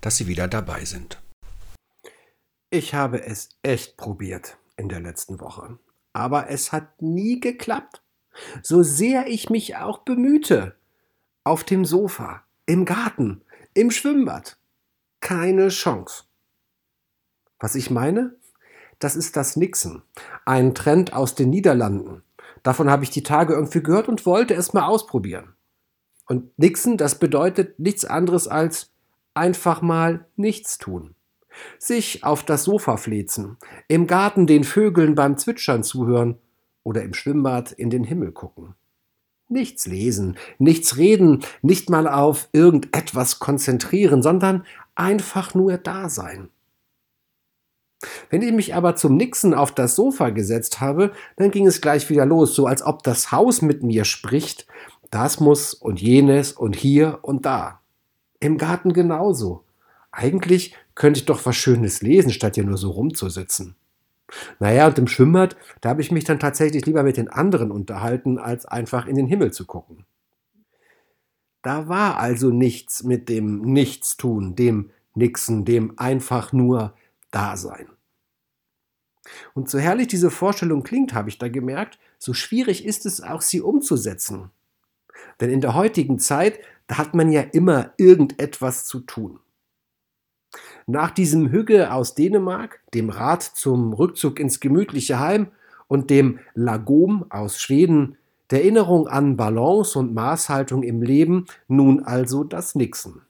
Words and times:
dass 0.00 0.16
Sie 0.16 0.28
wieder 0.28 0.46
dabei 0.46 0.84
sind. 0.84 1.20
Ich 2.70 2.94
habe 2.94 3.24
es 3.24 3.48
echt 3.62 3.96
probiert 3.96 4.58
in 4.76 4.88
der 4.88 5.00
letzten 5.00 5.40
Woche, 5.40 5.78
aber 6.12 6.50
es 6.50 6.72
hat 6.72 7.02
nie 7.02 7.40
geklappt. 7.40 8.02
So 8.62 8.82
sehr 8.82 9.26
ich 9.26 9.50
mich 9.50 9.76
auch 9.76 9.98
bemühte. 9.98 10.76
Auf 11.42 11.64
dem 11.64 11.84
Sofa, 11.84 12.44
im 12.66 12.84
Garten, 12.84 13.42
im 13.74 13.90
Schwimmbad. 13.90 14.56
Keine 15.20 15.68
Chance. 15.68 16.24
Was 17.58 17.74
ich 17.74 17.90
meine? 17.90 18.36
Das 19.00 19.16
ist 19.16 19.36
das 19.36 19.56
Nixen. 19.56 20.02
Ein 20.44 20.74
Trend 20.74 21.12
aus 21.12 21.34
den 21.34 21.50
Niederlanden. 21.50 22.22
Davon 22.62 22.88
habe 22.88 23.04
ich 23.04 23.10
die 23.10 23.22
Tage 23.22 23.54
irgendwie 23.54 23.82
gehört 23.82 24.08
und 24.08 24.26
wollte 24.26 24.54
es 24.54 24.72
mal 24.72 24.86
ausprobieren. 24.86 25.54
Und 26.26 26.56
Nixen, 26.58 26.96
das 26.96 27.18
bedeutet 27.18 27.78
nichts 27.78 28.04
anderes 28.04 28.48
als 28.48 28.93
einfach 29.34 29.82
mal 29.82 30.26
nichts 30.36 30.78
tun. 30.78 31.14
Sich 31.78 32.24
auf 32.24 32.42
das 32.42 32.64
Sofa 32.64 32.96
flezen, 32.96 33.58
im 33.86 34.06
Garten 34.06 34.46
den 34.46 34.64
Vögeln 34.64 35.14
beim 35.14 35.36
Zwitschern 35.36 35.84
zuhören 35.84 36.38
oder 36.82 37.02
im 37.02 37.14
Schwimmbad 37.14 37.72
in 37.72 37.90
den 37.90 38.04
Himmel 38.04 38.32
gucken. 38.32 38.74
Nichts 39.48 39.86
lesen, 39.86 40.36
nichts 40.58 40.96
reden, 40.96 41.44
nicht 41.62 41.90
mal 41.90 42.08
auf 42.08 42.48
irgendetwas 42.52 43.38
konzentrieren, 43.38 44.22
sondern 44.22 44.64
einfach 44.94 45.54
nur 45.54 45.76
da 45.78 46.08
sein. 46.08 46.48
Wenn 48.30 48.42
ich 48.42 48.52
mich 48.52 48.74
aber 48.74 48.96
zum 48.96 49.16
Nixen 49.16 49.54
auf 49.54 49.72
das 49.72 49.96
Sofa 49.96 50.30
gesetzt 50.30 50.80
habe, 50.80 51.12
dann 51.36 51.50
ging 51.50 51.66
es 51.66 51.80
gleich 51.80 52.10
wieder 52.10 52.26
los, 52.26 52.54
so 52.54 52.66
als 52.66 52.82
ob 52.82 53.02
das 53.02 53.32
Haus 53.32 53.62
mit 53.62 53.82
mir 53.82 54.04
spricht. 54.04 54.66
Das 55.10 55.40
muss 55.40 55.74
und 55.74 56.00
jenes 56.00 56.52
und 56.52 56.74
hier 56.74 57.20
und 57.22 57.46
da. 57.46 57.80
Im 58.44 58.58
Garten 58.58 58.92
genauso. 58.92 59.64
Eigentlich 60.12 60.76
könnte 60.94 61.18
ich 61.18 61.24
doch 61.24 61.46
was 61.46 61.56
Schönes 61.56 62.02
lesen, 62.02 62.30
statt 62.30 62.56
hier 62.56 62.64
nur 62.64 62.76
so 62.76 62.90
rumzusitzen. 62.90 63.74
Naja, 64.58 64.86
und 64.86 64.98
im 64.98 65.06
Schwimmbad, 65.06 65.56
da 65.80 65.88
habe 65.88 66.02
ich 66.02 66.12
mich 66.12 66.24
dann 66.24 66.38
tatsächlich 66.38 66.84
lieber 66.84 67.02
mit 67.04 67.16
den 67.16 67.28
anderen 67.28 67.70
unterhalten, 67.70 68.38
als 68.38 68.66
einfach 68.66 69.06
in 69.06 69.16
den 69.16 69.26
Himmel 69.26 69.54
zu 69.54 69.64
gucken. 69.64 70.04
Da 71.62 71.88
war 71.88 72.18
also 72.18 72.50
nichts 72.50 73.02
mit 73.02 73.30
dem 73.30 73.62
Nichtstun, 73.62 74.54
dem 74.54 74.90
Nixen, 75.14 75.64
dem 75.64 75.98
einfach 75.98 76.52
nur 76.52 76.92
Dasein. 77.30 77.88
Und 79.54 79.70
so 79.70 79.78
herrlich 79.78 80.08
diese 80.08 80.30
Vorstellung 80.30 80.82
klingt, 80.82 81.14
habe 81.14 81.30
ich 81.30 81.38
da 81.38 81.48
gemerkt, 81.48 81.98
so 82.18 82.34
schwierig 82.34 82.84
ist 82.84 83.06
es 83.06 83.22
auch, 83.22 83.40
sie 83.40 83.62
umzusetzen. 83.62 84.50
Denn 85.40 85.48
in 85.48 85.62
der 85.62 85.74
heutigen 85.74 86.18
Zeit, 86.18 86.58
da 86.86 86.98
hat 86.98 87.14
man 87.14 87.30
ja 87.30 87.40
immer 87.40 87.92
irgendetwas 87.96 88.84
zu 88.84 89.00
tun. 89.00 89.40
Nach 90.86 91.10
diesem 91.10 91.50
Hügge 91.50 91.92
aus 91.92 92.14
Dänemark, 92.14 92.80
dem 92.92 93.10
Rat 93.10 93.42
zum 93.42 93.92
Rückzug 93.92 94.38
ins 94.38 94.60
gemütliche 94.60 95.18
Heim 95.18 95.48
und 95.88 96.10
dem 96.10 96.38
Lagom 96.54 97.26
aus 97.30 97.60
Schweden, 97.60 98.16
der 98.50 98.62
Erinnerung 98.62 99.08
an 99.08 99.36
Balance 99.36 99.98
und 99.98 100.14
Maßhaltung 100.14 100.82
im 100.82 101.02
Leben, 101.02 101.46
nun 101.66 102.04
also 102.04 102.44
das 102.44 102.74
Nixen. 102.74 103.22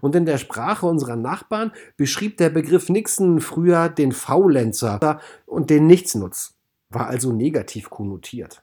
Und 0.00 0.14
in 0.16 0.24
der 0.24 0.38
Sprache 0.38 0.86
unserer 0.86 1.16
Nachbarn 1.16 1.72
beschrieb 1.98 2.38
der 2.38 2.48
Begriff 2.48 2.88
Nixon 2.88 3.40
früher 3.40 3.90
den 3.90 4.12
Faulenzer 4.12 5.20
und 5.44 5.68
den 5.68 5.86
Nichtsnutz, 5.86 6.54
war 6.88 7.08
also 7.08 7.32
negativ 7.32 7.90
konnotiert. 7.90 8.62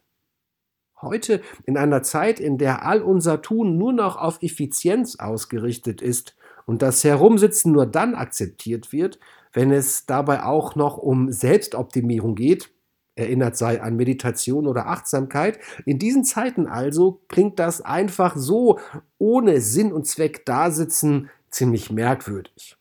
Heute, 1.04 1.42
in 1.66 1.78
einer 1.78 2.02
Zeit, 2.02 2.40
in 2.40 2.58
der 2.58 2.86
all 2.86 3.02
unser 3.02 3.42
Tun 3.42 3.78
nur 3.78 3.94
noch 3.94 4.16
auf 4.16 4.42
Effizienz 4.42 5.18
ausgerichtet 5.18 6.02
ist 6.02 6.36
und 6.66 6.82
das 6.82 7.04
Herumsitzen 7.04 7.72
nur 7.72 7.86
dann 7.86 8.16
akzeptiert 8.16 8.94
wird, 8.94 9.20
wenn 9.52 9.72
es 9.72 10.06
dabei 10.06 10.44
auch 10.44 10.76
noch 10.76 10.98
um 10.98 11.32
Selbstoptimierung 11.32 12.36
geht, 12.36 12.72
erinnert 13.16 13.58
sei 13.58 13.82
an 13.82 13.96
Meditation 13.96 14.66
oder 14.66 14.88
Achtsamkeit. 14.88 15.60
In 15.86 16.00
diesen 16.00 16.24
Zeiten 16.24 16.66
also 16.66 17.22
klingt 17.28 17.60
das 17.60 17.82
einfach 17.82 18.36
so 18.36 18.80
ohne 19.18 19.62
Sinn 19.62 19.92
und 19.94 20.08
Zweck 20.08 20.46
dasitzen 20.46 21.30
ziemlich 21.52 21.92
merkwürdig. 21.92 22.78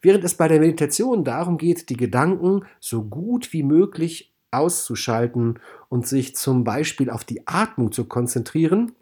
Während 0.00 0.22
es 0.24 0.34
bei 0.34 0.46
der 0.46 0.60
Meditation 0.60 1.24
darum 1.24 1.58
geht, 1.58 1.88
die 1.88 1.96
Gedanken 1.96 2.64
so 2.78 3.02
gut 3.02 3.52
wie 3.52 3.64
möglich 3.64 4.35
auszuschalten 4.50 5.58
und 5.88 6.06
sich 6.06 6.36
zum 6.36 6.64
Beispiel 6.64 7.10
auf 7.10 7.24
die 7.24 7.46
Atmung 7.46 7.92
zu 7.92 8.04
konzentrieren, 8.04 8.92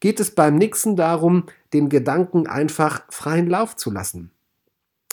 geht 0.00 0.20
es 0.20 0.34
beim 0.34 0.56
Nixen 0.56 0.96
darum, 0.96 1.44
den 1.72 1.88
Gedanken 1.88 2.46
einfach 2.46 3.02
freien 3.10 3.48
Lauf 3.48 3.76
zu 3.76 3.90
lassen, 3.90 4.30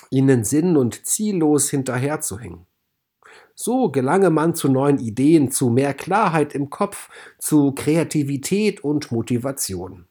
ihnen 0.09 0.43
sinn- 0.43 0.77
und 0.77 1.05
ziellos 1.05 1.69
hinterherzuhängen. 1.69 2.65
So 3.55 3.91
gelange 3.91 4.29
man 4.29 4.55
zu 4.55 4.69
neuen 4.69 4.97
Ideen, 4.97 5.51
zu 5.51 5.69
mehr 5.69 5.93
Klarheit 5.93 6.55
im 6.55 6.69
Kopf, 6.69 7.09
zu 7.37 7.73
Kreativität 7.73 8.83
und 8.83 9.11
Motivation. 9.11 10.05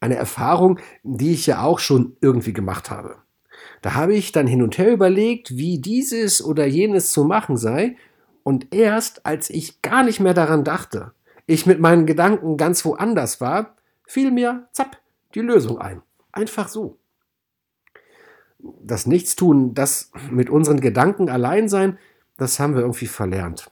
Eine 0.00 0.14
Erfahrung, 0.14 0.78
die 1.02 1.32
ich 1.32 1.46
ja 1.46 1.62
auch 1.62 1.80
schon 1.80 2.16
irgendwie 2.20 2.52
gemacht 2.52 2.90
habe. 2.90 3.16
Da 3.82 3.94
habe 3.94 4.14
ich 4.14 4.32
dann 4.32 4.46
hin 4.46 4.62
und 4.62 4.78
her 4.78 4.92
überlegt, 4.92 5.56
wie 5.56 5.80
dieses 5.80 6.42
oder 6.42 6.66
jenes 6.66 7.12
zu 7.12 7.24
machen 7.24 7.56
sei, 7.56 7.96
und 8.48 8.74
erst 8.74 9.26
als 9.26 9.50
ich 9.50 9.82
gar 9.82 10.02
nicht 10.02 10.20
mehr 10.20 10.32
daran 10.32 10.64
dachte, 10.64 11.12
ich 11.44 11.66
mit 11.66 11.80
meinen 11.80 12.06
Gedanken 12.06 12.56
ganz 12.56 12.82
woanders 12.86 13.42
war, 13.42 13.76
fiel 14.06 14.30
mir, 14.30 14.68
zapp, 14.72 14.96
die 15.34 15.40
Lösung 15.40 15.78
ein. 15.78 16.00
Einfach 16.32 16.68
so 16.68 16.96
das 18.58 19.06
Nichtstun, 19.06 19.74
das 19.74 20.10
mit 20.30 20.48
unseren 20.48 20.80
Gedanken 20.80 21.28
allein 21.28 21.68
sein, 21.68 21.98
das 22.38 22.58
haben 22.58 22.74
wir 22.74 22.80
irgendwie 22.80 23.06
verlernt. 23.06 23.70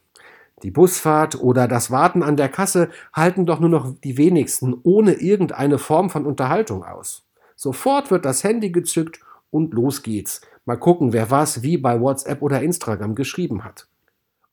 Die 0.63 0.71
Busfahrt 0.71 1.41
oder 1.41 1.69
das 1.69 1.91
Warten 1.91 2.23
an 2.23 2.37
der 2.37 2.51
Kasse 2.51 2.91
halten 3.15 3.47
doch 3.47 3.61
nur 3.61 3.71
noch 3.71 3.95
die 4.05 4.19
wenigsten 4.19 4.75
ohne 4.83 5.15
irgendeine 5.15 5.79
Form 5.79 6.11
von 6.11 6.27
Unterhaltung 6.27 6.85
aus. 6.85 7.25
Sofort 7.55 8.11
wird 8.11 8.27
das 8.27 8.45
Handy 8.45 8.73
gezückt 8.73 9.21
und 9.51 9.73
los 9.73 10.03
geht's. 10.03 10.43
Mal 10.67 10.77
gucken, 10.77 11.15
wer 11.15 11.31
was 11.31 11.63
wie 11.63 11.79
bei 11.79 11.99
WhatsApp 11.99 12.43
oder 12.43 12.61
Instagram 12.61 13.15
geschrieben 13.15 13.65
hat. 13.65 13.89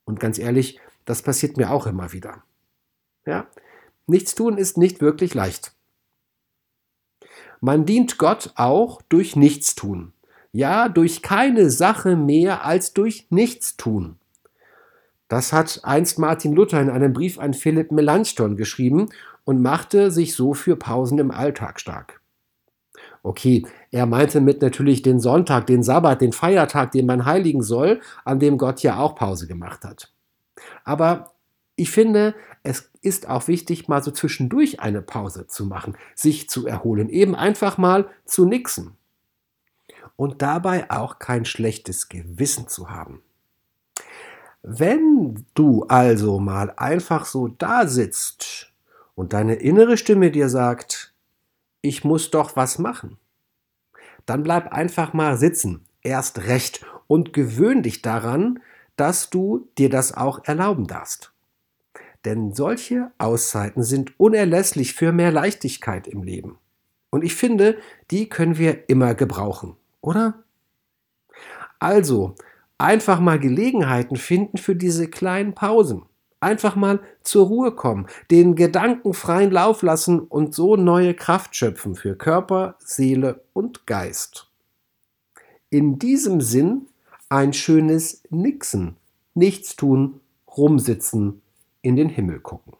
Und 0.06 0.20
ganz 0.20 0.38
ehrlich, 0.38 0.80
das 1.06 1.22
passiert 1.22 1.58
mir 1.58 1.72
auch 1.72 1.88
immer 1.88 2.12
wieder. 2.12 2.44
Ja, 3.26 3.48
nichts 4.08 4.36
tun 4.36 4.58
ist 4.58 4.78
nicht 4.78 5.02
wirklich 5.02 5.34
leicht. 5.34 5.74
Man 7.62 7.86
dient 7.86 8.18
Gott 8.18 8.52
auch 8.56 9.02
durch 9.04 9.36
Nichtstun 9.36 10.14
ja 10.54 10.88
durch 10.88 11.22
keine 11.22 11.70
Sache 11.70 12.16
mehr 12.16 12.64
als 12.64 12.94
durch 12.94 13.28
Nichtstun. 13.30 14.16
Das 15.28 15.52
hat 15.52 15.82
einst 15.84 16.20
Martin 16.20 16.54
Luther 16.54 16.80
in 16.80 16.92
einem 16.92 17.12
Brief 17.12 17.40
an 17.40 17.56
Philipp 17.56 17.92
Melanchthon 17.92 18.56
geschrieben 18.56 19.10
und 19.44 19.62
machte 19.62 20.12
sich 20.12 20.36
so 20.36 20.54
für 20.54 20.76
Pausen 20.76 21.18
im 21.18 21.32
Alltag 21.32 21.80
stark. 21.80 22.22
Okay, 23.24 23.66
er 23.90 24.06
meinte 24.06 24.42
mit 24.42 24.62
natürlich 24.62 25.02
den 25.02 25.22
Sonntag, 25.22 25.66
den 25.68 25.82
Sabbat, 25.82 26.20
den 26.20 26.34
Feiertag, 26.34 26.92
den 26.92 27.06
man 27.06 27.26
heiligen 27.26 27.64
soll, 27.64 28.02
an 28.26 28.40
dem 28.40 28.58
Gott 28.58 28.84
ja 28.84 28.98
auch 28.98 29.16
Pause 29.16 29.48
gemacht 29.48 29.86
hat. 29.86 30.12
Aber 30.84 31.32
ich 31.78 31.90
finde, 31.90 32.36
es 32.64 32.92
ist 33.02 33.30
auch 33.30 33.48
wichtig, 33.48 33.88
mal 33.88 34.04
so 34.04 34.12
zwischendurch 34.12 34.82
eine 34.82 35.02
Pause 35.02 35.48
zu 35.48 35.66
machen, 35.66 35.98
sich 36.16 36.50
zu 36.50 36.68
erholen, 36.68 37.08
eben 37.10 37.34
einfach 37.34 37.78
mal 37.78 38.10
zu 38.26 38.46
nixen 38.46 38.98
und 40.18 40.42
dabei 40.42 40.92
auch 40.92 41.18
kein 41.18 41.46
schlechtes 41.46 42.10
Gewissen 42.10 42.68
zu 42.68 42.90
haben. 42.90 43.22
Wenn 44.62 45.46
du 45.54 45.84
also 45.88 46.40
mal 46.40 46.74
einfach 46.76 47.26
so 47.26 47.48
da 47.48 47.88
sitzt 47.88 48.72
und 49.16 49.34
deine 49.34 49.56
innere 49.56 49.98
Stimme 49.98 50.30
dir 50.32 50.50
sagt, 50.50 51.13
ich 51.84 52.04
muss 52.04 52.32
doch 52.32 52.56
was 52.56 52.80
machen, 52.80 53.20
dann 54.26 54.42
bleib 54.42 54.74
einfach 54.74 55.14
mal 55.14 55.38
sitzen, 55.38 55.86
erst 56.02 56.48
recht, 56.48 56.84
und 57.06 57.34
gewöhn 57.34 57.84
dich 57.84 58.02
daran, 58.02 58.60
dass 58.96 59.30
du 59.30 59.68
dir 59.78 59.92
das 59.92 60.18
auch 60.18 60.46
erlauben 60.46 60.88
darfst. 60.88 61.32
Denn 62.26 62.54
solche 62.54 63.12
Auszeiten 63.20 63.84
sind 63.84 64.20
unerlässlich 64.20 64.96
für 64.96 65.12
mehr 65.12 65.32
Leichtigkeit 65.32 66.08
im 66.08 66.24
Leben. 66.24 66.58
Und 67.12 67.24
ich 67.24 67.36
finde, 67.36 67.78
die 68.10 68.30
können 68.30 68.58
wir 68.58 68.90
immer 68.90 69.14
gebrauchen 69.14 69.78
oder? 70.04 70.44
Also, 71.80 72.36
einfach 72.78 73.20
mal 73.20 73.40
Gelegenheiten 73.40 74.18
finden 74.18 74.58
für 74.58 74.76
diese 74.76 75.10
kleinen 75.10 75.56
Pausen. 75.56 76.04
Einfach 76.44 76.76
mal 76.76 77.00
zur 77.24 77.48
Ruhe 77.48 77.72
kommen, 77.72 78.08
den 78.30 78.56
Gedanken 78.56 79.14
freien 79.14 79.50
Lauf 79.50 79.82
lassen 79.82 80.20
und 80.20 80.54
so 80.54 80.76
neue 80.76 81.14
Kraft 81.14 81.56
schöpfen 81.56 81.96
für 81.96 82.18
Körper, 82.18 82.76
Seele 82.80 83.46
und 83.54 83.88
Geist. 83.88 84.52
In 85.70 86.00
diesem 86.00 86.42
Sinn 86.42 86.88
ein 87.30 87.54
schönes 87.54 88.24
Nixen, 88.30 88.98
nichts 89.34 89.78
tun, 89.78 90.20
rumsitzen, 90.58 91.42
in 91.82 91.96
den 91.96 92.10
Himmel 92.10 92.42
gucken. 92.42 92.74